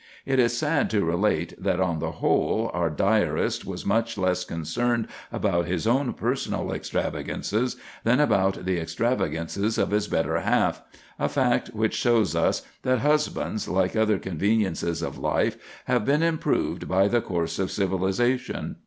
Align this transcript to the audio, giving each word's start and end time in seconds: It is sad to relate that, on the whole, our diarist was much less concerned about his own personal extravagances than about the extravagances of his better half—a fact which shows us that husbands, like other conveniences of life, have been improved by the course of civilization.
It 0.25 0.39
is 0.39 0.57
sad 0.57 0.89
to 0.89 1.05
relate 1.05 1.53
that, 1.63 1.79
on 1.79 1.99
the 1.99 2.13
whole, 2.13 2.71
our 2.73 2.89
diarist 2.89 3.67
was 3.67 3.85
much 3.85 4.17
less 4.17 4.43
concerned 4.43 5.07
about 5.31 5.67
his 5.67 5.85
own 5.85 6.13
personal 6.13 6.71
extravagances 6.73 7.75
than 8.03 8.19
about 8.19 8.65
the 8.65 8.79
extravagances 8.79 9.77
of 9.77 9.91
his 9.91 10.07
better 10.07 10.39
half—a 10.39 11.29
fact 11.29 11.67
which 11.75 11.93
shows 11.93 12.35
us 12.35 12.63
that 12.81 13.01
husbands, 13.01 13.67
like 13.67 13.95
other 13.95 14.17
conveniences 14.17 15.03
of 15.03 15.19
life, 15.19 15.55
have 15.85 16.03
been 16.03 16.23
improved 16.23 16.87
by 16.87 17.07
the 17.07 17.21
course 17.21 17.59
of 17.59 17.69
civilization. 17.69 18.77